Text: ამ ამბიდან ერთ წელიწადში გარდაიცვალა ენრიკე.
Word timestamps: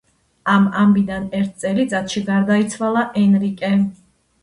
ამ 0.53 0.63
ამბიდან 0.83 1.27
ერთ 1.41 1.61
წელიწადში 1.65 2.25
გარდაიცვალა 2.33 3.09
ენრიკე. 3.25 3.75